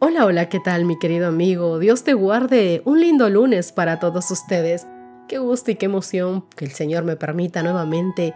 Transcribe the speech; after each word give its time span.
Hola, 0.00 0.26
hola, 0.26 0.48
¿qué 0.48 0.60
tal 0.60 0.84
mi 0.84 0.96
querido 0.96 1.26
amigo? 1.26 1.80
Dios 1.80 2.04
te 2.04 2.14
guarde. 2.14 2.82
Un 2.84 3.00
lindo 3.00 3.28
lunes 3.28 3.72
para 3.72 3.98
todos 3.98 4.30
ustedes. 4.30 4.86
Qué 5.26 5.38
gusto 5.38 5.72
y 5.72 5.74
qué 5.74 5.86
emoción 5.86 6.44
que 6.54 6.64
el 6.64 6.70
Señor 6.70 7.02
me 7.02 7.16
permita 7.16 7.64
nuevamente 7.64 8.32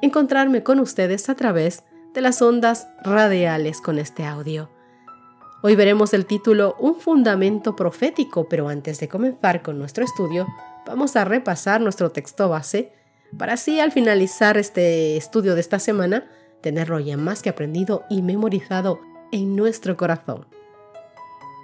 encontrarme 0.00 0.62
con 0.62 0.80
ustedes 0.80 1.28
a 1.28 1.34
través 1.34 1.84
de 2.14 2.22
las 2.22 2.40
ondas 2.40 2.88
radiales 3.02 3.82
con 3.82 3.98
este 3.98 4.24
audio. 4.24 4.70
Hoy 5.62 5.76
veremos 5.76 6.14
el 6.14 6.24
título 6.24 6.76
Un 6.80 6.98
fundamento 6.98 7.76
profético, 7.76 8.48
pero 8.48 8.70
antes 8.70 8.98
de 8.98 9.08
comenzar 9.08 9.60
con 9.60 9.78
nuestro 9.78 10.04
estudio, 10.04 10.46
vamos 10.86 11.14
a 11.16 11.26
repasar 11.26 11.82
nuestro 11.82 12.10
texto 12.10 12.48
base 12.48 12.90
para 13.36 13.52
así 13.52 13.80
al 13.80 13.92
finalizar 13.92 14.56
este 14.56 15.18
estudio 15.18 15.54
de 15.54 15.60
esta 15.60 15.78
semana 15.78 16.26
tenerlo 16.62 16.98
ya 17.00 17.18
más 17.18 17.42
que 17.42 17.50
aprendido 17.50 18.04
y 18.08 18.22
memorizado 18.22 18.98
en 19.30 19.56
nuestro 19.56 19.98
corazón. 19.98 20.46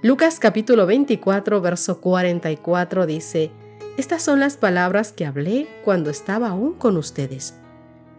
Lucas 0.01 0.39
capítulo 0.39 0.87
24, 0.87 1.61
verso 1.61 2.01
44 2.01 3.05
dice, 3.05 3.51
Estas 3.97 4.23
son 4.23 4.39
las 4.39 4.57
palabras 4.57 5.11
que 5.11 5.27
hablé 5.27 5.67
cuando 5.85 6.09
estaba 6.09 6.51
aún 6.51 6.75
con 6.75 6.97
ustedes, 6.97 7.59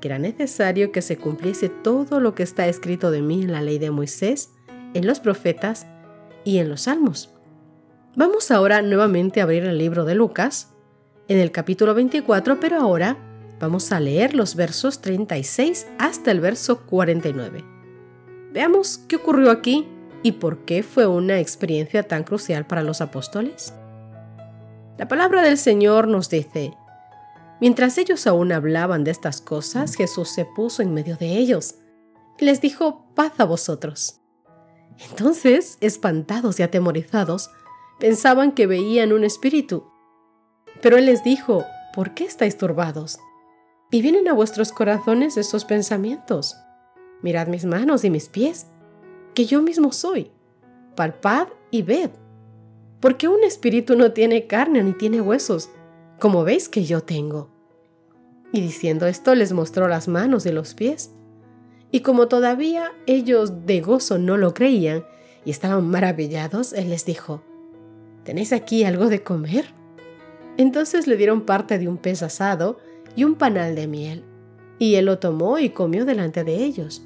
que 0.01 0.09
era 0.09 0.19
necesario 0.19 0.91
que 0.91 1.01
se 1.01 1.15
cumpliese 1.15 1.69
todo 1.69 2.19
lo 2.19 2.35
que 2.35 2.43
está 2.43 2.67
escrito 2.67 3.11
de 3.11 3.21
mí 3.21 3.43
en 3.43 3.53
la 3.53 3.61
ley 3.61 3.79
de 3.79 3.91
Moisés, 3.91 4.51
en 4.93 5.07
los 5.07 5.21
profetas 5.21 5.87
y 6.43 6.57
en 6.57 6.67
los 6.67 6.81
salmos. 6.81 7.33
Vamos 8.13 8.51
ahora 8.51 8.81
nuevamente 8.81 9.39
a 9.39 9.43
abrir 9.43 9.63
el 9.63 9.77
libro 9.77 10.03
de 10.03 10.15
Lucas, 10.15 10.73
en 11.29 11.37
el 11.37 11.53
capítulo 11.53 11.93
24, 11.93 12.59
pero 12.59 12.75
ahora 12.75 13.15
vamos 13.57 13.93
a 13.93 14.01
leer 14.01 14.35
los 14.35 14.55
versos 14.55 14.99
36 14.99 15.87
hasta 15.97 16.31
el 16.31 16.41
verso 16.41 16.85
49. 16.87 17.63
Veamos 18.51 18.97
qué 19.07 19.15
ocurrió 19.15 19.49
aquí 19.49 19.87
¿Y 20.21 20.33
por 20.33 20.65
qué 20.65 20.83
fue 20.83 21.07
una 21.07 21.39
experiencia 21.39 22.03
tan 22.03 22.23
crucial 22.23 22.65
para 22.65 22.83
los 22.83 22.99
apóstoles? 22.99 23.73
La 24.97 25.07
palabra 25.07 25.41
del 25.41 25.57
Señor 25.57 26.09
nos 26.09 26.29
dice, 26.29 26.73
mientras 27.61 27.97
ellos 27.97 28.27
aún 28.27 28.51
hablaban 28.51 29.05
de 29.05 29.11
estas 29.11 29.39
cosas, 29.39 29.95
Jesús 29.95 30.29
se 30.29 30.43
puso 30.43 30.81
en 30.81 30.93
medio 30.93 31.15
de 31.15 31.37
ellos 31.37 31.75
y 32.37 32.45
les 32.45 32.59
dijo, 32.59 33.05
paz 33.15 33.33
a 33.37 33.45
vosotros. 33.45 34.19
Entonces, 35.09 35.77
espantados 35.79 36.59
y 36.59 36.63
atemorizados, 36.63 37.49
pensaban 37.99 38.51
que 38.51 38.67
veían 38.67 39.13
un 39.13 39.23
espíritu. 39.23 39.89
Pero 40.81 40.97
Él 40.97 41.05
les 41.05 41.23
dijo, 41.23 41.63
¿por 41.93 42.13
qué 42.13 42.25
estáis 42.25 42.57
turbados? 42.57 43.19
Y 43.91 44.01
vienen 44.01 44.27
a 44.27 44.33
vuestros 44.33 44.73
corazones 44.73 45.37
esos 45.37 45.63
pensamientos. 45.63 46.57
Mirad 47.21 47.47
mis 47.47 47.63
manos 47.63 48.03
y 48.03 48.09
mis 48.09 48.27
pies 48.27 48.67
que 49.39 49.45
yo 49.45 49.61
mismo 49.61 49.93
soy. 49.93 50.31
Palpad 50.97 51.47
y 51.71 51.81
ved. 51.81 52.09
Porque 52.99 53.29
un 53.29 53.41
espíritu 53.45 53.95
no 53.95 54.11
tiene 54.11 54.47
carne 54.47 54.83
ni 54.83 54.91
tiene 54.91 55.21
huesos, 55.21 55.69
como 56.19 56.43
veis 56.43 56.67
que 56.67 56.83
yo 56.83 57.03
tengo. 57.03 57.49
Y 58.51 58.59
diciendo 58.59 59.07
esto 59.07 59.35
les 59.35 59.53
mostró 59.53 59.87
las 59.87 60.09
manos 60.09 60.45
y 60.45 60.51
los 60.51 60.73
pies. 60.73 61.11
Y 61.89 62.01
como 62.01 62.27
todavía 62.27 62.91
ellos 63.05 63.65
de 63.65 63.79
gozo 63.79 64.17
no 64.17 64.35
lo 64.35 64.53
creían 64.53 65.05
y 65.45 65.51
estaban 65.51 65.87
maravillados, 65.87 66.73
él 66.73 66.89
les 66.89 67.05
dijo, 67.05 67.41
¿tenéis 68.25 68.51
aquí 68.51 68.83
algo 68.83 69.07
de 69.07 69.23
comer? 69.23 69.73
Entonces 70.57 71.07
le 71.07 71.15
dieron 71.15 71.45
parte 71.45 71.79
de 71.79 71.87
un 71.87 71.95
pez 71.95 72.23
asado 72.23 72.79
y 73.15 73.23
un 73.23 73.35
panal 73.35 73.73
de 73.73 73.87
miel, 73.87 74.25
y 74.79 74.95
él 74.95 75.05
lo 75.05 75.19
tomó 75.19 75.59
y 75.59 75.69
comió 75.69 76.03
delante 76.03 76.43
de 76.43 76.55
ellos 76.57 77.05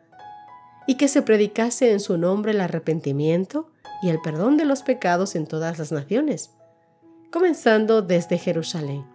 y 0.87 0.95
que 0.95 1.07
se 1.07 1.21
predicase 1.21 1.91
en 1.91 1.99
su 1.99 2.17
nombre 2.17 2.51
el 2.51 2.61
arrepentimiento 2.61 3.69
y 4.01 4.09
el 4.09 4.19
perdón 4.21 4.57
de 4.57 4.65
los 4.65 4.81
pecados 4.81 5.35
en 5.35 5.45
todas 5.45 5.77
las 5.77 5.91
naciones, 5.91 6.51
comenzando 7.31 8.01
desde 8.01 8.37
Jerusalén. 8.37 9.05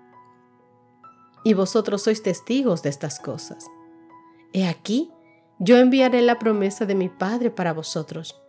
Y 1.45 1.55
vosotros 1.55 2.03
sois 2.03 2.23
testigos 2.23 2.83
de 2.83 2.91
estas 2.91 3.19
cosas. 3.19 3.67
He 4.53 4.67
aquí, 4.67 5.11
yo 5.59 5.77
enviaré 5.79 6.23
la 6.23 6.39
promesa 6.39 6.87
de 6.87 6.95
mi 6.95 7.09
Padre 7.09 7.51
para 7.51 7.73
vosotros, 7.73 8.41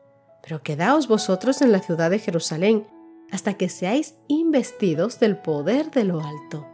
pero 0.42 0.62
quedaos 0.62 1.08
vosotros 1.08 1.62
en 1.62 1.72
la 1.72 1.80
ciudad 1.80 2.10
de 2.10 2.20
Jerusalén 2.20 2.88
hasta 3.32 3.56
que 3.56 3.68
seáis 3.68 4.16
investidos 4.28 5.20
del 5.20 5.38
poder 5.38 5.92
de 5.92 6.06
lo 6.06 6.22
alto. 6.22 6.66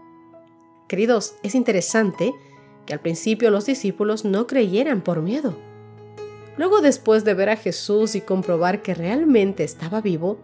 Queridos, 0.88 1.36
es 1.42 1.56
interesante 1.56 2.34
que 2.86 2.94
al 2.94 3.00
principio 3.00 3.50
los 3.50 3.66
discípulos 3.66 4.25
no 4.25 4.46
creyeran 4.46 5.02
por 5.02 5.22
miedo 5.22 5.58
Luego, 6.58 6.81
después 6.81 7.24
de 7.24 7.34
ver 7.34 7.50
a 7.50 7.56
Jesús 7.56 8.16
y 8.16 8.22
comprobar 8.22 8.81
que 8.81 8.94
realmente 8.94 9.64
estaba 9.64 10.02
vivo, 10.02 10.40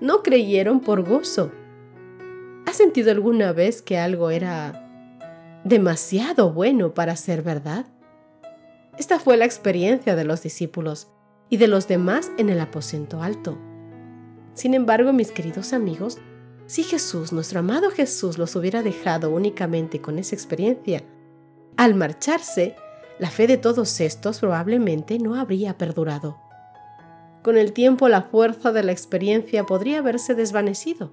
no 0.00 0.22
creyeron 0.22 0.80
por 0.80 1.06
gozo. 1.06 1.52
¿Has 2.66 2.76
sentido 2.76 3.10
alguna 3.10 3.52
vez 3.52 3.82
que 3.82 3.98
algo 3.98 4.30
era 4.30 4.86
demasiado 5.64 6.52
bueno 6.52 6.94
para 6.94 7.16
ser 7.16 7.42
verdad? 7.42 7.86
Esta 8.98 9.18
fue 9.18 9.36
la 9.36 9.44
experiencia 9.44 10.16
de 10.16 10.24
los 10.24 10.42
discípulos 10.42 11.08
y 11.48 11.56
de 11.56 11.68
los 11.68 11.88
demás 11.88 12.30
en 12.38 12.48
el 12.48 12.60
aposento 12.60 13.22
alto. 13.22 13.58
Sin 14.54 14.74
embargo, 14.74 15.12
mis 15.12 15.32
queridos 15.32 15.72
amigos, 15.72 16.18
si 16.66 16.84
Jesús, 16.84 17.32
nuestro 17.32 17.60
amado 17.60 17.90
Jesús, 17.90 18.38
los 18.38 18.54
hubiera 18.56 18.82
dejado 18.82 19.30
únicamente 19.30 20.00
con 20.00 20.18
esa 20.18 20.36
experiencia, 20.36 21.02
al 21.76 21.94
marcharse, 21.94 22.76
la 23.20 23.30
fe 23.30 23.46
de 23.46 23.58
todos 23.58 24.00
estos 24.00 24.40
probablemente 24.40 25.18
no 25.18 25.34
habría 25.34 25.76
perdurado. 25.76 26.38
Con 27.42 27.58
el 27.58 27.74
tiempo 27.74 28.08
la 28.08 28.22
fuerza 28.22 28.72
de 28.72 28.82
la 28.82 28.92
experiencia 28.92 29.66
podría 29.66 29.98
haberse 29.98 30.34
desvanecido. 30.34 31.12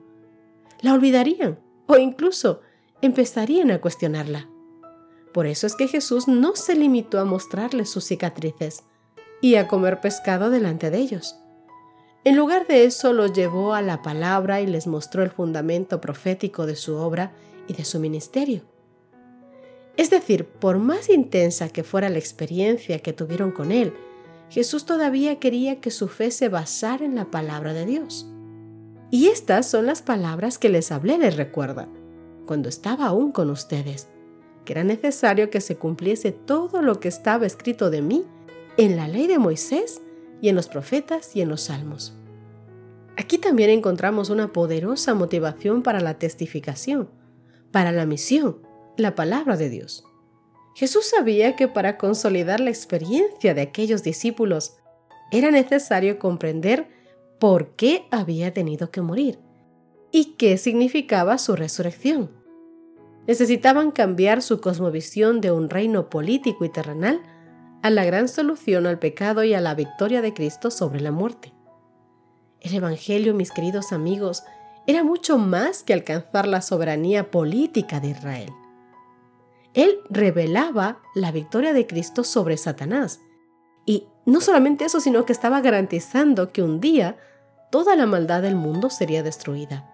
La 0.79 0.93
olvidarían 0.93 1.59
o 1.85 1.97
incluso 1.97 2.61
empezarían 3.01 3.71
a 3.71 3.81
cuestionarla. 3.81 4.47
Por 5.33 5.47
eso 5.47 5.67
es 5.67 5.75
que 5.75 5.89
Jesús 5.89 6.29
no 6.29 6.55
se 6.55 6.75
limitó 6.75 7.19
a 7.19 7.25
mostrarles 7.25 7.89
sus 7.89 8.05
cicatrices 8.05 8.83
y 9.41 9.55
a 9.55 9.67
comer 9.67 9.99
pescado 9.99 10.49
delante 10.49 10.89
de 10.89 10.99
ellos. 10.99 11.35
En 12.23 12.37
lugar 12.37 12.67
de 12.67 12.85
eso 12.85 13.11
los 13.11 13.33
llevó 13.33 13.73
a 13.73 13.81
la 13.81 14.01
palabra 14.01 14.61
y 14.61 14.67
les 14.67 14.87
mostró 14.87 15.23
el 15.23 15.29
fundamento 15.29 15.99
profético 15.99 16.65
de 16.65 16.77
su 16.77 16.95
obra 16.95 17.33
y 17.67 17.73
de 17.73 17.83
su 17.83 17.99
ministerio. 17.99 18.61
Es 19.97 20.11
decir, 20.11 20.45
por 20.45 20.77
más 20.77 21.09
intensa 21.09 21.69
que 21.69 21.83
fuera 21.83 22.09
la 22.09 22.19
experiencia 22.19 22.99
que 22.99 23.13
tuvieron 23.13 23.51
con 23.51 23.71
Él, 23.71 23.93
Jesús 24.49 24.85
todavía 24.85 25.39
quería 25.39 25.81
que 25.81 25.91
su 25.91 26.07
fe 26.07 26.31
se 26.31 26.49
basara 26.49 27.03
en 27.03 27.15
la 27.15 27.25
palabra 27.25 27.73
de 27.73 27.85
Dios. 27.85 28.27
Y 29.09 29.27
estas 29.27 29.69
son 29.69 29.85
las 29.85 30.01
palabras 30.01 30.57
que 30.57 30.69
les 30.69 30.91
hablé, 30.91 31.17
les 31.17 31.35
recuerda, 31.35 31.89
cuando 32.45 32.69
estaba 32.69 33.07
aún 33.07 33.31
con 33.31 33.49
ustedes, 33.49 34.07
que 34.65 34.73
era 34.73 34.83
necesario 34.83 35.49
que 35.49 35.61
se 35.61 35.77
cumpliese 35.77 36.31
todo 36.31 36.81
lo 36.81 36.99
que 36.99 37.07
estaba 37.07 37.45
escrito 37.45 37.89
de 37.89 38.01
mí 38.01 38.25
en 38.77 38.95
la 38.95 39.07
ley 39.07 39.25
de 39.25 39.39
Moisés 39.39 40.01
y 40.41 40.49
en 40.49 40.55
los 40.55 40.67
profetas 40.67 41.35
y 41.35 41.41
en 41.41 41.49
los 41.49 41.61
salmos. 41.61 42.13
Aquí 43.17 43.39
también 43.39 43.71
encontramos 43.71 44.29
una 44.29 44.53
poderosa 44.53 45.15
motivación 45.15 45.81
para 45.81 46.01
la 46.01 46.19
testificación, 46.19 47.09
para 47.71 47.91
la 47.91 48.05
misión, 48.05 48.66
la 48.97 49.15
palabra 49.15 49.57
de 49.57 49.69
Dios. 49.69 50.03
Jesús 50.75 51.09
sabía 51.09 51.55
que 51.55 51.67
para 51.67 51.97
consolidar 51.97 52.59
la 52.59 52.69
experiencia 52.69 53.53
de 53.53 53.61
aquellos 53.61 54.03
discípulos 54.03 54.77
era 55.31 55.51
necesario 55.51 56.19
comprender 56.19 56.87
por 57.39 57.75
qué 57.75 58.05
había 58.11 58.53
tenido 58.53 58.91
que 58.91 59.01
morir 59.01 59.39
y 60.11 60.35
qué 60.35 60.57
significaba 60.57 61.37
su 61.37 61.55
resurrección. 61.55 62.31
necesitaban 63.27 63.91
cambiar 63.91 64.41
su 64.41 64.61
cosmovisión 64.61 65.41
de 65.41 65.51
un 65.51 65.69
reino 65.69 66.09
político 66.09 66.63
y 66.63 66.69
terrenal 66.69 67.21
a 67.81 67.89
la 67.89 68.05
gran 68.05 68.29
solución 68.29 68.87
al 68.87 68.99
pecado 68.99 69.43
y 69.43 69.53
a 69.53 69.59
la 69.59 69.75
victoria 69.75 70.21
de 70.21 70.33
Cristo 70.33 70.71
sobre 70.71 71.01
la 71.01 71.11
muerte. 71.11 71.53
El 72.61 72.73
Evangelio, 72.73 73.33
mis 73.33 73.51
queridos 73.51 73.91
amigos, 73.91 74.43
era 74.87 75.03
mucho 75.03 75.37
más 75.37 75.83
que 75.83 75.93
alcanzar 75.93 76.47
la 76.47 76.61
soberanía 76.61 77.29
política 77.29 77.99
de 77.99 78.11
Israel. 78.11 78.49
Él 79.77 79.99
revelaba 80.09 81.03
la 81.13 81.31
victoria 81.31 81.71
de 81.71 81.85
Cristo 81.85 82.23
sobre 82.23 82.57
Satanás. 82.57 83.21
Y 83.85 84.07
no 84.25 84.41
solamente 84.41 84.85
eso, 84.85 84.99
sino 84.99 85.23
que 85.23 85.31
estaba 85.31 85.61
garantizando 85.61 86.51
que 86.51 86.63
un 86.63 86.79
día 86.79 87.15
toda 87.71 87.95
la 87.95 88.07
maldad 88.07 88.41
del 88.41 88.55
mundo 88.55 88.89
sería 88.89 89.21
destruida, 89.21 89.87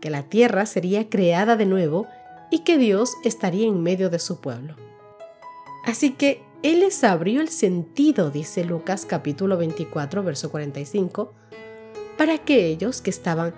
que 0.00 0.10
la 0.10 0.22
tierra 0.22 0.64
sería 0.64 1.10
creada 1.10 1.56
de 1.56 1.66
nuevo 1.66 2.06
y 2.52 2.60
que 2.60 2.78
Dios 2.78 3.14
estaría 3.24 3.66
en 3.66 3.82
medio 3.82 4.10
de 4.10 4.20
su 4.20 4.40
pueblo. 4.40 4.76
Así 5.84 6.12
que 6.12 6.44
Él 6.62 6.78
les 6.78 7.02
abrió 7.02 7.40
el 7.40 7.48
sentido, 7.48 8.30
dice 8.30 8.64
Lucas 8.64 9.06
capítulo 9.06 9.56
24, 9.56 10.22
verso 10.22 10.52
45, 10.52 11.32
para 12.16 12.38
que 12.38 12.66
ellos 12.66 13.02
que 13.02 13.10
estaban 13.10 13.54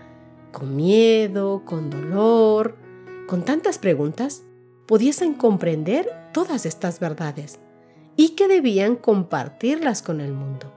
con 0.50 0.75
miedo, 0.75 1.62
con 1.67 1.91
dolor, 1.91 2.79
con 3.26 3.44
tantas 3.44 3.76
preguntas, 3.76 4.44
pudiesen 4.88 5.35
comprender 5.35 6.11
todas 6.32 6.64
estas 6.64 6.99
verdades 6.99 7.61
y 8.17 8.31
que 8.31 8.49
debían 8.49 8.96
compartirlas 8.96 10.02
con 10.02 10.23
el 10.23 10.32
mundo. 10.32 10.73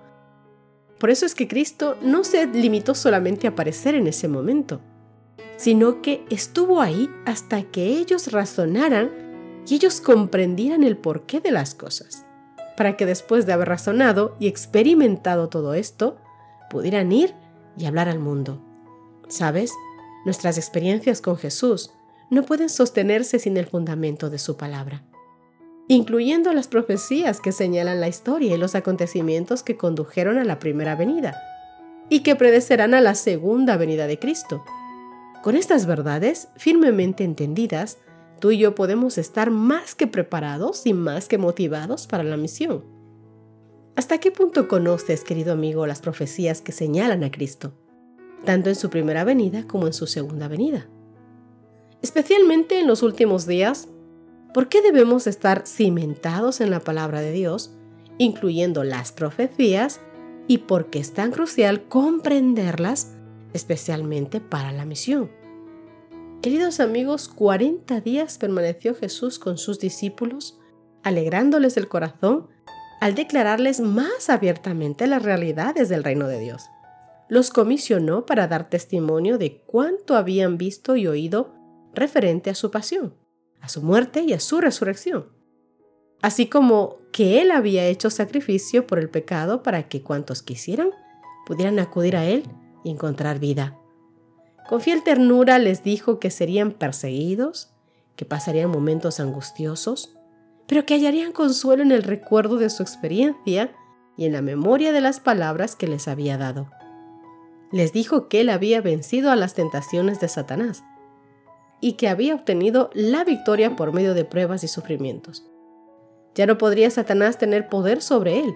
Por 0.99 1.09
eso 1.09 1.25
es 1.25 1.33
que 1.33 1.47
Cristo 1.47 1.97
no 2.01 2.25
se 2.25 2.45
limitó 2.45 2.93
solamente 2.93 3.47
a 3.47 3.51
aparecer 3.51 3.95
en 3.95 4.07
ese 4.07 4.27
momento, 4.27 4.81
sino 5.55 6.01
que 6.01 6.25
estuvo 6.29 6.81
ahí 6.81 7.09
hasta 7.25 7.63
que 7.63 7.85
ellos 7.85 8.33
razonaran 8.33 9.09
y 9.65 9.75
ellos 9.75 10.01
comprendieran 10.01 10.83
el 10.83 10.97
porqué 10.97 11.39
de 11.39 11.51
las 11.51 11.73
cosas, 11.73 12.25
para 12.75 12.97
que 12.97 13.05
después 13.05 13.45
de 13.45 13.53
haber 13.53 13.69
razonado 13.69 14.35
y 14.41 14.47
experimentado 14.47 15.47
todo 15.47 15.73
esto, 15.73 16.17
pudieran 16.69 17.13
ir 17.13 17.33
y 17.77 17.85
hablar 17.85 18.09
al 18.09 18.19
mundo. 18.19 18.61
¿Sabes? 19.29 19.71
Nuestras 20.25 20.57
experiencias 20.57 21.21
con 21.21 21.37
Jesús 21.37 21.91
no 22.31 22.43
pueden 22.43 22.69
sostenerse 22.69 23.37
sin 23.37 23.57
el 23.57 23.67
fundamento 23.67 24.31
de 24.31 24.39
su 24.39 24.57
palabra, 24.57 25.03
incluyendo 25.87 26.51
las 26.53 26.67
profecías 26.67 27.39
que 27.39 27.51
señalan 27.51 28.01
la 28.01 28.07
historia 28.07 28.55
y 28.55 28.57
los 28.57 28.73
acontecimientos 28.73 29.61
que 29.61 29.77
condujeron 29.77 30.39
a 30.39 30.43
la 30.43 30.57
primera 30.57 30.95
venida 30.95 31.39
y 32.09 32.21
que 32.21 32.35
predecerán 32.35 32.95
a 32.95 33.01
la 33.01 33.13
segunda 33.13 33.77
venida 33.77 34.07
de 34.07 34.17
Cristo. 34.17 34.63
Con 35.43 35.55
estas 35.55 35.85
verdades 35.85 36.47
firmemente 36.57 37.23
entendidas, 37.23 37.99
tú 38.39 38.49
y 38.49 38.57
yo 38.57 38.73
podemos 38.73 39.19
estar 39.19 39.51
más 39.51 39.93
que 39.93 40.07
preparados 40.07 40.87
y 40.87 40.93
más 40.93 41.27
que 41.27 41.37
motivados 41.37 42.07
para 42.07 42.23
la 42.23 42.37
misión. 42.37 42.83
¿Hasta 43.95 44.17
qué 44.17 44.31
punto 44.31 44.67
conoces, 44.67 45.23
querido 45.23 45.53
amigo, 45.53 45.85
las 45.85 46.01
profecías 46.01 46.61
que 46.61 46.71
señalan 46.71 47.23
a 47.23 47.29
Cristo? 47.29 47.73
tanto 48.45 48.69
en 48.69 48.75
su 48.75 48.89
primera 48.89 49.23
venida 49.23 49.67
como 49.67 49.87
en 49.87 49.93
su 49.93 50.07
segunda 50.07 50.47
venida. 50.47 50.87
Especialmente 52.01 52.79
en 52.79 52.87
los 52.87 53.03
últimos 53.03 53.45
días, 53.45 53.87
¿por 54.53 54.69
qué 54.69 54.81
debemos 54.81 55.27
estar 55.27 55.67
cimentados 55.67 56.61
en 56.61 56.71
la 56.71 56.79
palabra 56.79 57.21
de 57.21 57.31
Dios, 57.31 57.75
incluyendo 58.17 58.83
las 58.83 59.11
profecías, 59.11 59.99
y 60.47 60.59
por 60.59 60.89
qué 60.89 60.99
es 60.99 61.13
tan 61.13 61.31
crucial 61.31 61.87
comprenderlas, 61.87 63.13
especialmente 63.53 64.41
para 64.41 64.71
la 64.71 64.85
misión? 64.85 65.31
Queridos 66.41 66.79
amigos, 66.79 67.27
40 67.27 68.01
días 68.01 68.39
permaneció 68.39 68.95
Jesús 68.95 69.37
con 69.37 69.59
sus 69.59 69.79
discípulos, 69.79 70.59
alegrándoles 71.03 71.77
el 71.77 71.87
corazón 71.87 72.47
al 72.99 73.15
declararles 73.15 73.79
más 73.79 74.29
abiertamente 74.29 75.07
las 75.07 75.21
realidades 75.21 75.89
del 75.89 76.03
reino 76.03 76.27
de 76.27 76.39
Dios 76.39 76.63
los 77.31 77.49
comisionó 77.49 78.25
para 78.25 78.49
dar 78.49 78.69
testimonio 78.69 79.37
de 79.37 79.61
cuánto 79.65 80.17
habían 80.17 80.57
visto 80.57 80.97
y 80.97 81.07
oído 81.07 81.53
referente 81.93 82.49
a 82.49 82.55
su 82.55 82.71
pasión, 82.71 83.13
a 83.59 83.69
su 83.69 83.81
muerte 83.81 84.21
y 84.21 84.33
a 84.33 84.39
su 84.39 84.61
resurrección, 84.61 85.27
así 86.21 86.47
como 86.47 86.97
que 87.11 87.41
Él 87.41 87.51
había 87.51 87.85
hecho 87.85 88.09
sacrificio 88.09 88.87
por 88.87 88.99
el 88.99 89.09
pecado 89.09 89.63
para 89.63 89.87
que 89.87 90.01
cuantos 90.01 90.41
quisieran 90.41 90.91
pudieran 91.45 91.79
acudir 91.79 92.15
a 92.15 92.25
Él 92.25 92.43
y 92.83 92.91
encontrar 92.91 93.39
vida. 93.39 93.77
Con 94.69 94.81
fiel 94.81 95.03
ternura 95.03 95.59
les 95.59 95.83
dijo 95.83 96.19
que 96.19 96.31
serían 96.31 96.71
perseguidos, 96.71 97.73
que 98.15 98.25
pasarían 98.25 98.69
momentos 98.69 99.19
angustiosos, 99.19 100.17
pero 100.67 100.85
que 100.85 100.93
hallarían 100.93 101.33
consuelo 101.33 101.83
en 101.83 101.91
el 101.91 102.03
recuerdo 102.03 102.57
de 102.57 102.69
su 102.69 102.83
experiencia 102.83 103.75
y 104.15 104.25
en 104.25 104.33
la 104.33 104.41
memoria 104.41 104.93
de 104.93 105.01
las 105.01 105.19
palabras 105.19 105.75
que 105.75 105.87
les 105.87 106.07
había 106.07 106.37
dado 106.37 106.69
les 107.71 107.93
dijo 107.93 108.27
que 108.27 108.41
él 108.41 108.49
había 108.49 108.81
vencido 108.81 109.31
a 109.31 109.35
las 109.35 109.53
tentaciones 109.53 110.19
de 110.19 110.27
Satanás 110.27 110.83
y 111.81 111.93
que 111.93 112.07
había 112.07 112.35
obtenido 112.35 112.89
la 112.93 113.23
victoria 113.23 113.75
por 113.75 113.91
medio 113.91 114.13
de 114.13 114.23
pruebas 114.25 114.63
y 114.63 114.67
sufrimientos. 114.67 115.45
Ya 116.35 116.45
no 116.45 116.57
podría 116.57 116.89
Satanás 116.89 117.37
tener 117.37 117.67
poder 117.67 118.01
sobre 118.01 118.39
él, 118.39 118.53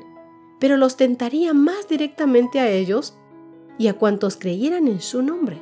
pero 0.59 0.77
los 0.77 0.95
tentaría 0.95 1.53
más 1.53 1.87
directamente 1.89 2.59
a 2.59 2.69
ellos 2.69 3.17
y 3.77 3.87
a 3.87 3.93
cuantos 3.93 4.37
creyeran 4.37 4.87
en 4.87 5.01
su 5.01 5.21
nombre. 5.21 5.61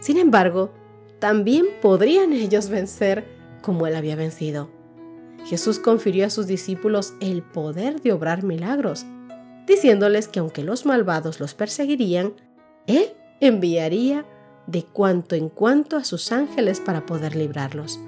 Sin 0.00 0.18
embargo, 0.18 0.70
también 1.18 1.66
podrían 1.82 2.32
ellos 2.32 2.68
vencer 2.68 3.24
como 3.62 3.86
él 3.86 3.96
había 3.96 4.14
vencido. 4.14 4.70
Jesús 5.46 5.78
confirió 5.78 6.26
a 6.26 6.30
sus 6.30 6.46
discípulos 6.46 7.14
el 7.20 7.42
poder 7.42 8.00
de 8.00 8.12
obrar 8.12 8.42
milagros 8.42 9.06
diciéndoles 9.70 10.28
que 10.28 10.40
aunque 10.40 10.64
los 10.64 10.84
malvados 10.84 11.40
los 11.40 11.54
perseguirían, 11.54 12.34
Él 12.86 13.12
enviaría 13.40 14.26
de 14.70 14.84
cuanto 14.84 15.34
en 15.34 15.48
cuanto 15.48 15.96
a 15.96 16.04
sus 16.04 16.30
ángeles 16.32 16.80
para 16.80 17.04
poder 17.06 17.34
librarlos. 17.34 17.98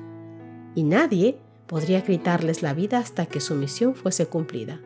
Y 0.74 0.84
nadie 0.84 1.38
podría 1.66 2.02
gritarles 2.02 2.62
la 2.62 2.72
vida 2.72 2.98
hasta 2.98 3.26
que 3.26 3.40
su 3.40 3.54
misión 3.54 3.94
fuese 3.94 4.26
cumplida. 4.26 4.80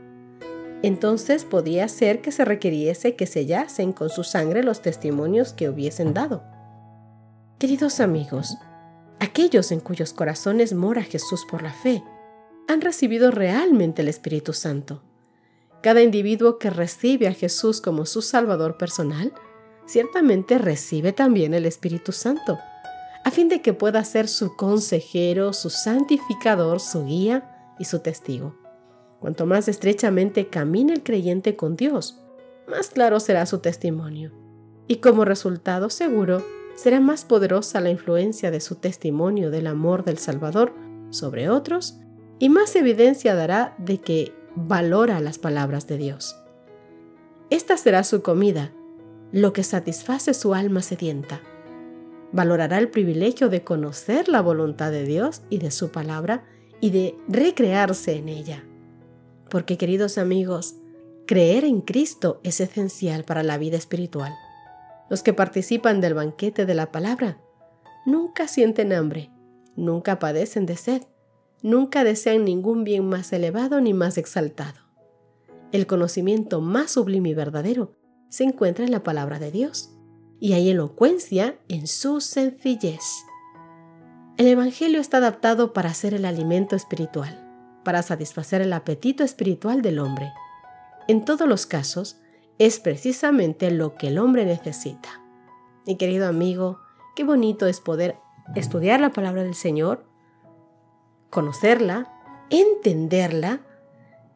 Entonces 0.82 1.44
podía 1.44 1.88
ser 1.88 2.20
que 2.22 2.32
se 2.32 2.44
requiriese 2.44 3.16
que 3.16 3.26
sellasen 3.26 3.92
con 3.92 4.08
su 4.08 4.24
sangre 4.24 4.62
los 4.62 4.82
testimonios 4.82 5.52
que 5.52 5.68
hubiesen 5.68 6.14
dado. 6.14 6.44
Queridos 7.58 8.00
amigos, 8.00 8.56
aquellos 9.18 9.72
en 9.72 9.80
cuyos 9.80 10.12
corazones 10.12 10.74
mora 10.74 11.02
Jesús 11.02 11.44
por 11.50 11.62
la 11.62 11.72
fe, 11.72 12.02
han 12.68 12.80
recibido 12.80 13.30
realmente 13.30 14.02
el 14.02 14.08
Espíritu 14.08 14.52
Santo. 14.52 15.02
Cada 15.82 16.02
individuo 16.02 16.58
que 16.58 16.70
recibe 16.70 17.28
a 17.28 17.32
Jesús 17.32 17.80
como 17.80 18.06
su 18.06 18.22
Salvador 18.22 18.76
personal, 18.76 19.32
ciertamente 19.86 20.58
recibe 20.58 21.12
también 21.12 21.54
el 21.54 21.66
Espíritu 21.66 22.12
Santo, 22.12 22.58
a 23.24 23.30
fin 23.30 23.48
de 23.48 23.60
que 23.62 23.72
pueda 23.72 24.04
ser 24.04 24.28
su 24.28 24.54
consejero, 24.56 25.52
su 25.52 25.70
santificador, 25.70 26.80
su 26.80 27.04
guía 27.04 27.74
y 27.78 27.84
su 27.84 28.00
testigo. 28.00 28.54
Cuanto 29.20 29.46
más 29.46 29.68
estrechamente 29.68 30.48
camine 30.48 30.92
el 30.92 31.02
creyente 31.02 31.56
con 31.56 31.76
Dios, 31.76 32.20
más 32.68 32.90
claro 32.90 33.20
será 33.20 33.46
su 33.46 33.58
testimonio. 33.58 34.32
Y 34.88 34.96
como 34.96 35.24
resultado 35.24 35.90
seguro, 35.90 36.44
será 36.76 37.00
más 37.00 37.24
poderosa 37.24 37.80
la 37.80 37.90
influencia 37.90 38.50
de 38.50 38.60
su 38.60 38.76
testimonio 38.76 39.50
del 39.50 39.66
amor 39.66 40.04
del 40.04 40.18
Salvador 40.18 40.74
sobre 41.10 41.48
otros 41.48 41.98
y 42.38 42.48
más 42.48 42.76
evidencia 42.76 43.34
dará 43.34 43.74
de 43.78 43.98
que 43.98 44.32
valora 44.54 45.20
las 45.20 45.38
palabras 45.38 45.86
de 45.86 45.96
Dios. 45.96 46.36
Esta 47.50 47.76
será 47.76 48.04
su 48.04 48.22
comida, 48.22 48.72
lo 49.32 49.52
que 49.52 49.62
satisface 49.62 50.34
su 50.34 50.54
alma 50.54 50.82
sedienta. 50.82 51.40
Valorará 52.32 52.78
el 52.78 52.90
privilegio 52.90 53.48
de 53.48 53.64
conocer 53.64 54.28
la 54.28 54.40
voluntad 54.40 54.90
de 54.90 55.04
Dios 55.04 55.42
y 55.50 55.58
de 55.58 55.70
su 55.70 55.90
palabra 55.90 56.44
y 56.80 56.90
de 56.90 57.16
recrearse 57.28 58.16
en 58.16 58.28
ella. 58.28 58.64
Porque 59.50 59.78
queridos 59.78 60.18
amigos, 60.18 60.76
creer 61.26 61.64
en 61.64 61.80
Cristo 61.80 62.40
es 62.42 62.60
esencial 62.60 63.24
para 63.24 63.42
la 63.42 63.58
vida 63.58 63.76
espiritual. 63.76 64.34
Los 65.08 65.22
que 65.22 65.32
participan 65.32 66.00
del 66.00 66.14
banquete 66.14 66.66
de 66.66 66.74
la 66.74 66.90
palabra 66.92 67.40
nunca 68.04 68.48
sienten 68.48 68.92
hambre, 68.92 69.30
nunca 69.76 70.18
padecen 70.18 70.66
de 70.66 70.76
sed, 70.76 71.02
nunca 71.62 72.04
desean 72.04 72.44
ningún 72.44 72.84
bien 72.84 73.08
más 73.08 73.32
elevado 73.32 73.80
ni 73.80 73.94
más 73.94 74.18
exaltado. 74.18 74.80
El 75.72 75.86
conocimiento 75.86 76.60
más 76.60 76.92
sublime 76.92 77.30
y 77.30 77.34
verdadero 77.34 77.92
se 78.36 78.44
encuentra 78.44 78.84
en 78.84 78.90
la 78.90 79.02
palabra 79.02 79.38
de 79.38 79.50
Dios, 79.50 79.94
y 80.38 80.52
hay 80.52 80.68
elocuencia 80.68 81.56
en 81.68 81.86
su 81.86 82.20
sencillez. 82.20 83.02
El 84.36 84.46
Evangelio 84.46 85.00
está 85.00 85.16
adaptado 85.16 85.72
para 85.72 85.94
ser 85.94 86.12
el 86.12 86.26
alimento 86.26 86.76
espiritual, 86.76 87.42
para 87.82 88.02
satisfacer 88.02 88.60
el 88.60 88.74
apetito 88.74 89.24
espiritual 89.24 89.80
del 89.80 89.98
hombre. 89.98 90.34
En 91.08 91.24
todos 91.24 91.48
los 91.48 91.64
casos, 91.64 92.18
es 92.58 92.78
precisamente 92.78 93.70
lo 93.70 93.94
que 93.94 94.08
el 94.08 94.18
hombre 94.18 94.44
necesita. 94.44 95.22
Mi 95.86 95.96
querido 95.96 96.28
amigo, 96.28 96.80
qué 97.14 97.24
bonito 97.24 97.66
es 97.66 97.80
poder 97.80 98.18
estudiar 98.54 99.00
la 99.00 99.12
palabra 99.12 99.44
del 99.44 99.54
Señor, 99.54 100.04
conocerla, 101.30 102.12
entenderla 102.50 103.60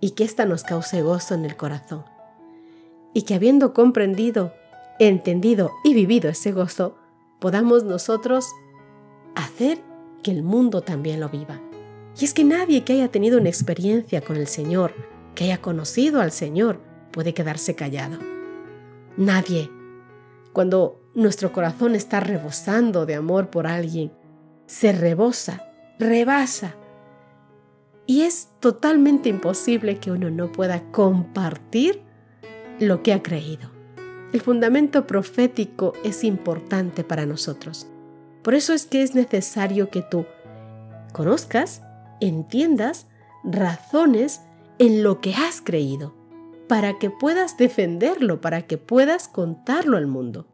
y 0.00 0.12
que 0.12 0.24
ésta 0.24 0.46
nos 0.46 0.64
cause 0.64 1.02
gozo 1.02 1.34
en 1.34 1.44
el 1.44 1.58
corazón. 1.58 2.09
Y 3.12 3.22
que 3.22 3.34
habiendo 3.34 3.74
comprendido, 3.74 4.52
entendido 4.98 5.72
y 5.84 5.94
vivido 5.94 6.30
ese 6.30 6.52
gozo, 6.52 6.96
podamos 7.40 7.84
nosotros 7.84 8.46
hacer 9.34 9.78
que 10.22 10.30
el 10.30 10.42
mundo 10.42 10.82
también 10.82 11.20
lo 11.20 11.28
viva. 11.28 11.60
Y 12.20 12.24
es 12.24 12.34
que 12.34 12.44
nadie 12.44 12.84
que 12.84 12.92
haya 12.94 13.08
tenido 13.08 13.38
una 13.38 13.48
experiencia 13.48 14.20
con 14.20 14.36
el 14.36 14.46
Señor, 14.46 14.94
que 15.34 15.44
haya 15.44 15.60
conocido 15.60 16.20
al 16.20 16.32
Señor, 16.32 16.80
puede 17.12 17.34
quedarse 17.34 17.74
callado. 17.74 18.18
Nadie. 19.16 19.70
Cuando 20.52 21.00
nuestro 21.14 21.52
corazón 21.52 21.94
está 21.94 22.20
rebosando 22.20 23.06
de 23.06 23.14
amor 23.14 23.50
por 23.50 23.66
alguien, 23.66 24.12
se 24.66 24.92
rebosa, 24.92 25.64
rebasa. 25.98 26.74
Y 28.06 28.22
es 28.22 28.48
totalmente 28.60 29.28
imposible 29.28 29.98
que 29.98 30.10
uno 30.10 30.30
no 30.30 30.50
pueda 30.50 30.90
compartir 30.90 32.02
lo 32.80 33.02
que 33.02 33.12
ha 33.12 33.22
creído. 33.22 33.70
El 34.32 34.40
fundamento 34.40 35.06
profético 35.06 35.92
es 36.02 36.24
importante 36.24 37.04
para 37.04 37.26
nosotros. 37.26 37.86
Por 38.42 38.54
eso 38.54 38.72
es 38.72 38.86
que 38.86 39.02
es 39.02 39.14
necesario 39.14 39.90
que 39.90 40.02
tú 40.02 40.24
conozcas, 41.12 41.82
entiendas, 42.20 43.06
razones 43.44 44.40
en 44.78 45.02
lo 45.02 45.20
que 45.20 45.34
has 45.34 45.60
creído, 45.60 46.14
para 46.68 46.98
que 46.98 47.10
puedas 47.10 47.58
defenderlo, 47.58 48.40
para 48.40 48.62
que 48.62 48.78
puedas 48.78 49.28
contarlo 49.28 49.96
al 49.96 50.06
mundo. 50.06 50.46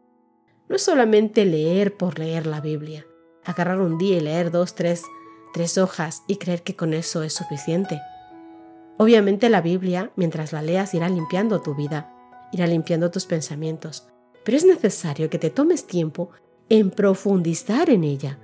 No 0.67 0.75
es 0.75 0.81
solamente 0.81 1.45
leer 1.45 1.95
por 1.95 2.19
leer 2.19 2.45
la 2.45 2.59
Biblia, 2.59 3.05
agarrar 3.45 3.79
un 3.79 3.97
día 3.97 4.17
y 4.17 4.21
leer 4.21 4.51
dos, 4.51 4.75
tres, 4.75 5.03
tres 5.53 5.77
hojas 5.77 6.23
y 6.27 6.37
creer 6.37 6.63
que 6.63 6.75
con 6.75 6.93
eso 6.93 7.23
es 7.23 7.31
suficiente. 7.33 8.01
Obviamente 8.97 9.49
la 9.49 9.61
Biblia, 9.61 10.11
mientras 10.15 10.51
la 10.51 10.61
leas, 10.61 10.93
irá 10.93 11.07
limpiando 11.07 11.61
tu 11.61 11.75
vida, 11.75 12.16
irá 12.51 12.67
limpiando 12.67 13.11
tus 13.11 13.25
pensamientos, 13.25 14.07
pero 14.43 14.57
es 14.57 14.65
necesario 14.65 15.29
que 15.29 15.39
te 15.39 15.49
tomes 15.49 15.87
tiempo 15.87 16.29
en 16.69 16.91
profundizar 16.91 17.89
en 17.89 18.03
ella, 18.03 18.39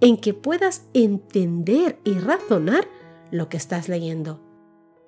en 0.00 0.16
que 0.16 0.34
puedas 0.34 0.84
entender 0.94 1.98
y 2.04 2.14
razonar 2.14 2.86
lo 3.30 3.48
que 3.48 3.56
estás 3.56 3.88
leyendo, 3.88 4.40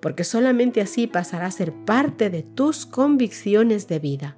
porque 0.01 0.23
solamente 0.23 0.81
así 0.81 1.07
pasará 1.07 1.47
a 1.47 1.51
ser 1.51 1.73
parte 1.85 2.29
de 2.29 2.43
tus 2.43 2.85
convicciones 2.85 3.87
de 3.87 3.99
vida. 3.99 4.37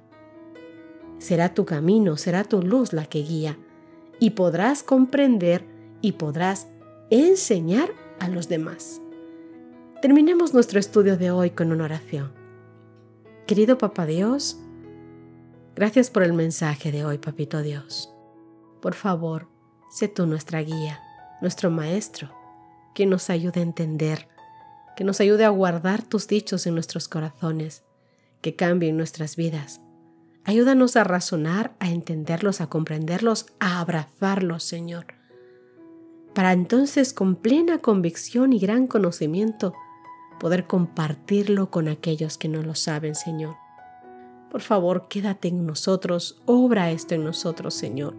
Será 1.18 1.54
tu 1.54 1.64
camino, 1.64 2.16
será 2.16 2.44
tu 2.44 2.62
luz 2.62 2.92
la 2.92 3.06
que 3.06 3.20
guía, 3.20 3.58
y 4.20 4.30
podrás 4.30 4.82
comprender 4.82 5.64
y 6.00 6.12
podrás 6.12 6.68
enseñar 7.10 7.90
a 8.20 8.28
los 8.28 8.48
demás. 8.48 9.00
Terminemos 10.02 10.52
nuestro 10.52 10.78
estudio 10.78 11.16
de 11.16 11.30
hoy 11.30 11.50
con 11.50 11.72
una 11.72 11.84
oración. 11.84 12.43
Querido 13.46 13.76
Papá 13.76 14.06
Dios, 14.06 14.58
gracias 15.76 16.08
por 16.08 16.22
el 16.22 16.32
mensaje 16.32 16.90
de 16.90 17.04
hoy, 17.04 17.18
Papito 17.18 17.60
Dios. 17.60 18.10
Por 18.80 18.94
favor, 18.94 19.48
sé 19.90 20.08
tú 20.08 20.24
nuestra 20.24 20.62
guía, 20.62 20.98
nuestro 21.42 21.70
maestro, 21.70 22.30
que 22.94 23.04
nos 23.04 23.28
ayude 23.28 23.60
a 23.60 23.64
entender, 23.64 24.28
que 24.96 25.04
nos 25.04 25.20
ayude 25.20 25.44
a 25.44 25.50
guardar 25.50 26.02
tus 26.02 26.26
dichos 26.26 26.66
en 26.66 26.72
nuestros 26.72 27.06
corazones, 27.06 27.84
que 28.40 28.56
cambien 28.56 28.96
nuestras 28.96 29.36
vidas. 29.36 29.82
Ayúdanos 30.44 30.96
a 30.96 31.04
razonar, 31.04 31.74
a 31.80 31.90
entenderlos, 31.90 32.62
a 32.62 32.68
comprenderlos, 32.68 33.44
a 33.60 33.80
abrazarlos, 33.80 34.64
Señor, 34.64 35.04
para 36.34 36.54
entonces 36.54 37.12
con 37.12 37.36
plena 37.36 37.76
convicción 37.80 38.54
y 38.54 38.58
gran 38.58 38.86
conocimiento 38.86 39.74
poder 40.38 40.66
compartirlo 40.66 41.70
con 41.70 41.88
aquellos 41.88 42.38
que 42.38 42.48
no 42.48 42.62
lo 42.62 42.74
saben, 42.74 43.14
Señor. 43.14 43.56
Por 44.50 44.60
favor, 44.60 45.08
quédate 45.08 45.48
en 45.48 45.66
nosotros, 45.66 46.40
obra 46.46 46.90
esto 46.90 47.14
en 47.14 47.24
nosotros, 47.24 47.74
Señor 47.74 48.14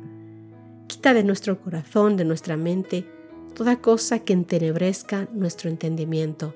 Quita 0.88 1.15
de 1.15 1.24
nuestro 1.24 1.60
corazón, 1.60 2.15
de 2.15 2.25
nuestra 2.25 2.57
mente, 2.57 3.05
toda 3.55 3.77
cosa 3.77 4.19
que 4.19 4.34
entenebrezca 4.34 5.27
nuestro 5.34 5.69
entendimiento, 5.69 6.55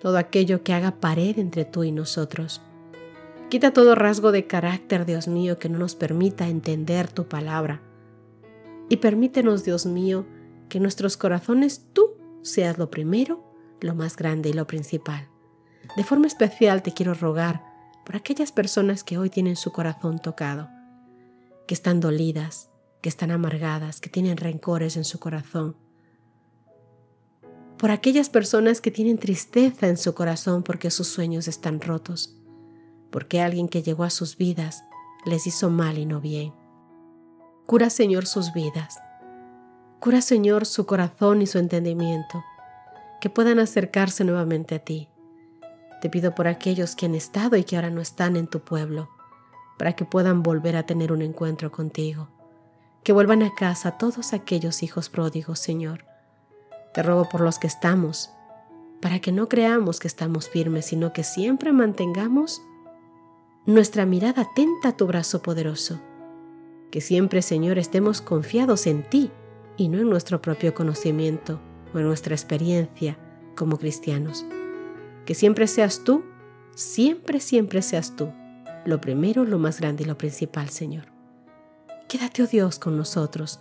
todo 0.00 0.16
aquello 0.16 0.62
que 0.62 0.72
haga 0.72 1.00
pared 1.00 1.38
entre 1.38 1.64
tú 1.64 1.82
y 1.82 1.90
nosotros. 1.90 2.62
Quita 3.48 3.72
todo 3.72 3.94
rasgo 3.94 4.30
de 4.32 4.46
carácter, 4.46 5.06
Dios 5.06 5.26
mío, 5.28 5.58
que 5.58 5.68
no 5.68 5.78
nos 5.78 5.96
permita 5.96 6.48
entender 6.48 7.10
tu 7.10 7.26
palabra. 7.26 7.82
Y 8.88 8.98
permítenos, 8.98 9.64
Dios 9.64 9.86
mío, 9.86 10.24
que 10.68 10.78
nuestros 10.78 11.16
corazones 11.16 11.86
tú 11.92 12.12
seas 12.42 12.78
lo 12.78 12.90
primero, 12.90 13.44
lo 13.84 13.94
más 13.94 14.16
grande 14.16 14.48
y 14.48 14.52
lo 14.52 14.66
principal. 14.66 15.28
De 15.96 16.04
forma 16.04 16.26
especial 16.26 16.82
te 16.82 16.92
quiero 16.92 17.14
rogar 17.14 17.62
por 18.04 18.16
aquellas 18.16 18.50
personas 18.50 19.04
que 19.04 19.18
hoy 19.18 19.30
tienen 19.30 19.56
su 19.56 19.72
corazón 19.72 20.18
tocado, 20.18 20.68
que 21.66 21.74
están 21.74 22.00
dolidas, 22.00 22.70
que 23.02 23.08
están 23.08 23.30
amargadas, 23.30 24.00
que 24.00 24.08
tienen 24.08 24.36
rencores 24.36 24.96
en 24.96 25.04
su 25.04 25.18
corazón. 25.18 25.76
Por 27.78 27.90
aquellas 27.90 28.30
personas 28.30 28.80
que 28.80 28.90
tienen 28.90 29.18
tristeza 29.18 29.88
en 29.88 29.98
su 29.98 30.14
corazón 30.14 30.62
porque 30.62 30.90
sus 30.90 31.08
sueños 31.08 31.48
están 31.48 31.80
rotos, 31.80 32.34
porque 33.10 33.42
alguien 33.42 33.68
que 33.68 33.82
llegó 33.82 34.04
a 34.04 34.10
sus 34.10 34.36
vidas 34.36 34.84
les 35.26 35.46
hizo 35.46 35.68
mal 35.70 35.98
y 35.98 36.06
no 36.06 36.20
bien. 36.20 36.54
Cura, 37.66 37.90
Señor, 37.90 38.26
sus 38.26 38.52
vidas. 38.52 38.98
Cura, 40.00 40.20
Señor, 40.20 40.66
su 40.66 40.86
corazón 40.86 41.40
y 41.42 41.46
su 41.46 41.58
entendimiento, 41.58 42.42
que 43.24 43.30
puedan 43.30 43.58
acercarse 43.58 44.22
nuevamente 44.22 44.74
a 44.74 44.80
ti. 44.80 45.08
Te 46.02 46.10
pido 46.10 46.34
por 46.34 46.46
aquellos 46.46 46.94
que 46.94 47.06
han 47.06 47.14
estado 47.14 47.56
y 47.56 47.64
que 47.64 47.74
ahora 47.74 47.88
no 47.88 48.02
están 48.02 48.36
en 48.36 48.46
tu 48.46 48.60
pueblo, 48.60 49.08
para 49.78 49.94
que 49.94 50.04
puedan 50.04 50.42
volver 50.42 50.76
a 50.76 50.82
tener 50.84 51.10
un 51.10 51.22
encuentro 51.22 51.72
contigo 51.72 52.28
que 53.02 53.14
vuelvan 53.14 53.42
a 53.42 53.54
casa 53.54 53.92
todos 53.92 54.34
aquellos 54.34 54.82
hijos 54.82 55.08
pródigos, 55.08 55.58
Señor. 55.58 56.04
Te 56.92 57.02
ruego 57.02 57.26
por 57.30 57.40
los 57.40 57.58
que 57.58 57.66
estamos, 57.66 58.28
para 59.00 59.20
que 59.20 59.32
no 59.32 59.48
creamos 59.48 60.00
que 60.00 60.08
estamos 60.08 60.50
firmes, 60.50 60.84
sino 60.84 61.14
que 61.14 61.24
siempre 61.24 61.72
mantengamos 61.72 62.60
nuestra 63.64 64.04
mirada 64.04 64.42
atenta 64.42 64.90
a 64.90 64.96
tu 64.98 65.06
brazo 65.06 65.40
poderoso. 65.40 65.98
Que 66.90 67.00
siempre, 67.00 67.40
Señor, 67.40 67.78
estemos 67.78 68.20
confiados 68.20 68.86
en 68.86 69.02
ti 69.02 69.30
y 69.78 69.88
no 69.88 69.98
en 69.98 70.10
nuestro 70.10 70.42
propio 70.42 70.74
conocimiento 70.74 71.58
en 71.98 72.06
nuestra 72.06 72.34
experiencia 72.34 73.18
como 73.56 73.78
cristianos. 73.78 74.44
Que 75.24 75.34
siempre 75.34 75.66
seas 75.66 76.04
tú, 76.04 76.24
siempre, 76.74 77.40
siempre 77.40 77.82
seas 77.82 78.16
tú, 78.16 78.32
lo 78.84 79.00
primero, 79.00 79.44
lo 79.44 79.58
más 79.58 79.80
grande 79.80 80.02
y 80.02 80.06
lo 80.06 80.18
principal, 80.18 80.68
Señor. 80.68 81.06
Quédate, 82.08 82.42
oh 82.42 82.46
Dios, 82.46 82.78
con 82.78 82.96
nosotros. 82.96 83.60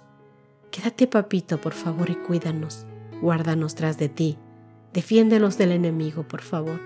Quédate, 0.71 1.07
papito, 1.07 1.61
por 1.61 1.73
favor, 1.73 2.09
y 2.09 2.15
cuídanos. 2.15 2.85
Guárdanos 3.21 3.75
tras 3.75 3.97
de 3.97 4.09
ti. 4.09 4.37
Defiéndenos 4.91 5.57
del 5.57 5.71
enemigo, 5.71 6.27
por 6.27 6.41
favor. 6.41 6.79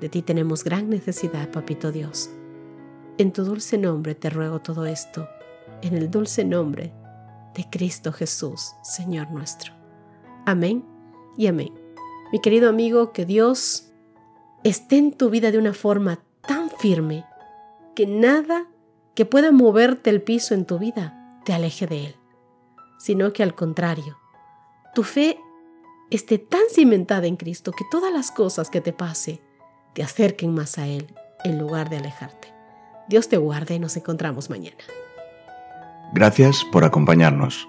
De 0.00 0.08
ti 0.08 0.22
tenemos 0.22 0.64
gran 0.64 0.88
necesidad, 0.88 1.50
papito 1.50 1.92
Dios. 1.92 2.30
En 3.18 3.32
tu 3.32 3.44
dulce 3.44 3.78
nombre 3.78 4.14
te 4.14 4.30
ruego 4.30 4.60
todo 4.60 4.84
esto, 4.86 5.28
en 5.82 5.94
el 5.94 6.10
dulce 6.10 6.44
nombre 6.44 6.92
de 7.54 7.64
Cristo 7.70 8.12
Jesús, 8.12 8.72
Señor 8.82 9.30
nuestro. 9.30 9.75
Amén 10.46 10.84
y 11.36 11.48
amén. 11.48 11.74
Mi 12.32 12.40
querido 12.40 12.68
amigo, 12.68 13.12
que 13.12 13.26
Dios 13.26 13.90
esté 14.62 14.96
en 14.96 15.12
tu 15.12 15.28
vida 15.28 15.50
de 15.50 15.58
una 15.58 15.74
forma 15.74 16.20
tan 16.46 16.70
firme 16.70 17.24
que 17.96 18.06
nada 18.06 18.66
que 19.16 19.24
pueda 19.24 19.50
moverte 19.50 20.08
el 20.08 20.22
piso 20.22 20.54
en 20.54 20.64
tu 20.64 20.78
vida 20.78 21.40
te 21.44 21.52
aleje 21.52 21.88
de 21.88 22.06
Él, 22.06 22.16
sino 22.96 23.32
que 23.32 23.42
al 23.42 23.56
contrario, 23.56 24.18
tu 24.94 25.02
fe 25.02 25.38
esté 26.10 26.38
tan 26.38 26.62
cimentada 26.70 27.26
en 27.26 27.36
Cristo 27.36 27.72
que 27.72 27.84
todas 27.90 28.12
las 28.12 28.30
cosas 28.30 28.70
que 28.70 28.80
te 28.80 28.92
pase 28.92 29.42
te 29.94 30.04
acerquen 30.04 30.54
más 30.54 30.78
a 30.78 30.86
Él 30.86 31.12
en 31.42 31.58
lugar 31.58 31.90
de 31.90 31.96
alejarte. 31.96 32.54
Dios 33.08 33.28
te 33.28 33.36
guarde 33.36 33.74
y 33.74 33.78
nos 33.80 33.96
encontramos 33.96 34.48
mañana. 34.48 34.84
Gracias 36.12 36.64
por 36.70 36.84
acompañarnos. 36.84 37.68